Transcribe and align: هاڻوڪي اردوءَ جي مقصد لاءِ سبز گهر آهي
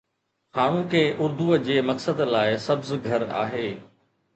هاڻوڪي 0.59 1.03
اردوءَ 1.25 1.61
جي 1.69 1.77
مقصد 1.93 2.25
لاءِ 2.33 2.59
سبز 2.67 2.99
گهر 3.09 3.33
آهي 3.47 3.67